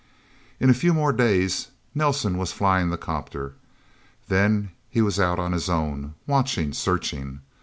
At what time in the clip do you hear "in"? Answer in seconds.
0.59-0.67